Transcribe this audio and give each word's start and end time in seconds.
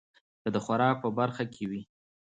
که 0.43 0.49
د 0.55 0.57
خوراک 0.65 0.95
په 1.03 1.09
برخه 1.19 1.43
کې 1.53 1.63
وي 1.69 1.81